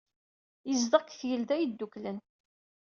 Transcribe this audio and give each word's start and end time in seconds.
Yezdeɣ 0.69 1.01
deg 1.03 1.13
Tgelda 1.13 1.55
Yedduklen. 1.57 2.17